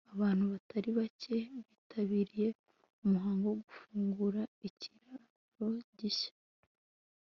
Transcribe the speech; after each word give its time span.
abantu 0.13 0.43
batari 0.53 0.89
bake 0.97 1.35
bitabiriye 1.69 2.47
umuhango 3.03 3.45
wo 3.51 3.57
gufungura 3.67 4.41
ikiraro 4.67 5.67
gishya 5.99 6.33